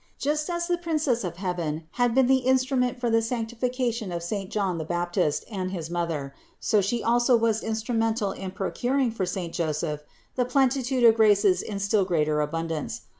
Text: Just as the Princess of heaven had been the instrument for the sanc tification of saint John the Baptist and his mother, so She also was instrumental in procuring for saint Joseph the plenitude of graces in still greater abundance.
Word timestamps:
Just 0.17 0.49
as 0.49 0.65
the 0.65 0.79
Princess 0.79 1.23
of 1.23 1.37
heaven 1.37 1.83
had 1.91 2.15
been 2.15 2.25
the 2.25 2.37
instrument 2.37 2.99
for 2.99 3.11
the 3.11 3.21
sanc 3.21 3.49
tification 3.49 4.11
of 4.11 4.23
saint 4.23 4.49
John 4.49 4.79
the 4.79 4.83
Baptist 4.83 5.45
and 5.47 5.69
his 5.69 5.91
mother, 5.91 6.33
so 6.59 6.81
She 6.81 7.03
also 7.03 7.37
was 7.37 7.61
instrumental 7.61 8.31
in 8.31 8.49
procuring 8.49 9.11
for 9.11 9.27
saint 9.27 9.53
Joseph 9.53 10.01
the 10.35 10.45
plenitude 10.45 11.03
of 11.03 11.13
graces 11.13 11.61
in 11.61 11.77
still 11.77 12.03
greater 12.03 12.41
abundance. 12.41 13.01